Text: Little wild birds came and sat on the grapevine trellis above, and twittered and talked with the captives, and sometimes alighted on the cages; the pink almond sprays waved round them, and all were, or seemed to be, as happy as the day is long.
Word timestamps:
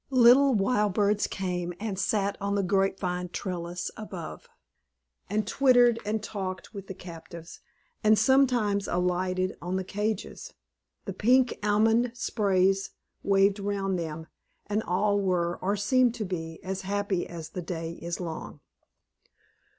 Little 0.09 0.55
wild 0.55 0.95
birds 0.95 1.27
came 1.27 1.75
and 1.79 1.99
sat 1.99 2.35
on 2.41 2.55
the 2.55 2.63
grapevine 2.63 3.29
trellis 3.29 3.91
above, 3.95 4.49
and 5.29 5.45
twittered 5.47 5.99
and 6.03 6.23
talked 6.23 6.73
with 6.73 6.87
the 6.87 6.95
captives, 6.95 7.59
and 8.03 8.17
sometimes 8.17 8.87
alighted 8.87 9.55
on 9.61 9.75
the 9.75 9.83
cages; 9.83 10.55
the 11.05 11.13
pink 11.13 11.55
almond 11.61 12.13
sprays 12.15 12.89
waved 13.21 13.59
round 13.59 13.99
them, 13.99 14.25
and 14.65 14.81
all 14.81 15.21
were, 15.21 15.57
or 15.61 15.75
seemed 15.75 16.15
to 16.15 16.25
be, 16.25 16.59
as 16.63 16.81
happy 16.81 17.27
as 17.27 17.49
the 17.49 17.61
day 17.61 17.91
is 18.01 18.19
long. 18.19 18.59